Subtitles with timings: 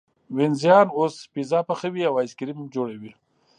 [0.35, 3.11] وینزیان اوس پیزا پخوي او ایس کریم جوړوي.